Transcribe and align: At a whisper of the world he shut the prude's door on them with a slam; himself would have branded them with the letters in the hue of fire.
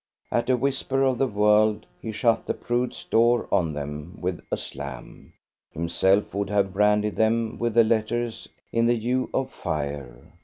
At 0.31 0.49
a 0.49 0.57
whisper 0.57 1.03
of 1.03 1.19
the 1.19 1.27
world 1.27 1.85
he 2.01 2.11
shut 2.11 2.47
the 2.47 2.55
prude's 2.55 3.05
door 3.05 3.47
on 3.51 3.73
them 3.73 4.17
with 4.19 4.41
a 4.51 4.57
slam; 4.57 5.33
himself 5.71 6.33
would 6.33 6.49
have 6.49 6.73
branded 6.73 7.17
them 7.17 7.59
with 7.59 7.75
the 7.75 7.83
letters 7.83 8.49
in 8.71 8.87
the 8.87 8.97
hue 8.97 9.29
of 9.31 9.51
fire. 9.51 10.33